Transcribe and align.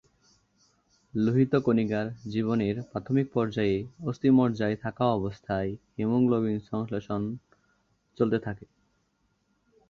লোহিত 1.13 1.53
কণিকার 1.57 2.05
জীবনের 2.27 2.75
প্রাথমিক 2.83 3.27
পর্যায়ে 3.33 3.77
অস্হিমজ্জায় 4.05 4.75
থাকা 4.75 5.03
অবস্হায় 5.11 5.71
হিমোগ্লোবিন 5.95 6.57
সংশ্লেষণ 6.69 7.21
চলতে 8.17 8.37
থাকে। 8.39 8.65